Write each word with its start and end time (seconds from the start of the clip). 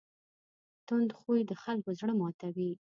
تند 0.87 1.09
خوی 1.19 1.39
د 1.49 1.51
خلکو 1.63 1.89
زړه 1.99 2.13
ماتوي. 2.19 2.71